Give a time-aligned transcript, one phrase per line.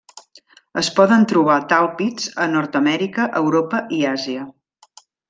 [0.81, 4.49] Es poden trobar tàlpids a Nord-amèrica, Europa i Àsia.